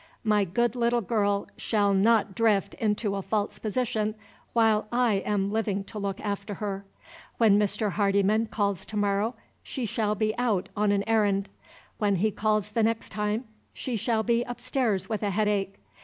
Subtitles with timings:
[0.23, 4.15] My good little girl shall not drift into a false position
[4.51, 6.83] while I am living to look after her.
[7.37, 7.91] When Mr.
[7.91, 11.49] Hardyman calls to morrow she shall be out on an errand.
[11.99, 13.45] When he calls the next time
[13.75, 15.75] she shall be upstairs with a headache.